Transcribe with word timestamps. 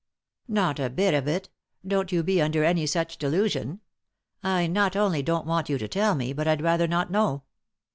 "Not 0.47 0.79
a 0.79 0.89
bit 0.89 1.13
of 1.13 1.27
it; 1.27 1.49
don't 1.85 2.11
you 2.11 2.23
be 2.23 2.41
under 2.41 2.63
any 2.63 2.87
such 2.87 3.19
delusion. 3.19 3.81
I 4.41 4.65
not 4.65 4.95
only 4.95 5.21
don't 5.21 5.45
want 5.45 5.69
you 5.69 5.77
to 5.77 5.87
tell 5.87 6.15
me, 6.15 6.33
but 6.33 6.47
I'd 6.47 6.63
rather 6.63 6.87
not 6.87 7.11
know. 7.11 7.43